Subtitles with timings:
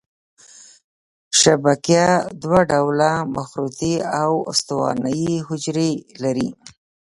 [1.41, 2.07] شبکیه
[2.41, 5.91] دوه ډوله مخروطي او استوانه یي حجرې
[6.23, 6.49] لري.